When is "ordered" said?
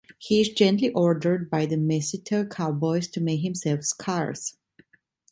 0.93-1.47